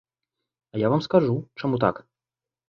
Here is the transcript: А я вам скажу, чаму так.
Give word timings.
А 0.73 0.81
я 0.85 0.91
вам 0.93 1.03
скажу, 1.07 1.35
чаму 1.61 1.81
так. 1.85 2.01